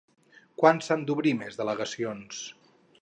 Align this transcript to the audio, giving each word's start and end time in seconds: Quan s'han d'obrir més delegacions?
Quan 0.61 0.79
s'han 0.85 1.03
d'obrir 1.09 1.33
més 1.41 1.59
delegacions? 1.63 2.41